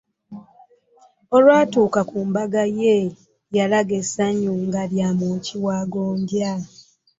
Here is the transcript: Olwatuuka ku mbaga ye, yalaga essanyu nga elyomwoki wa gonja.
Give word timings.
Olwatuuka 1.35 2.01
ku 2.09 2.17
mbaga 2.29 2.63
ye, 2.79 2.97
yalaga 3.55 3.93
essanyu 4.01 4.53
nga 4.65 4.79
elyomwoki 4.87 5.55
wa 5.65 5.77
gonja. 5.93 6.51